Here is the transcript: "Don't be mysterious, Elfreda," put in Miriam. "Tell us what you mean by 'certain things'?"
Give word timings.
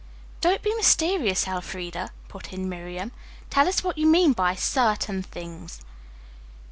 "Don't 0.41 0.63
be 0.63 0.73
mysterious, 0.73 1.47
Elfreda," 1.47 2.09
put 2.27 2.51
in 2.51 2.67
Miriam. 2.67 3.11
"Tell 3.51 3.67
us 3.67 3.83
what 3.83 3.99
you 3.99 4.07
mean 4.07 4.33
by 4.33 4.55
'certain 4.55 5.21
things'?" 5.21 5.79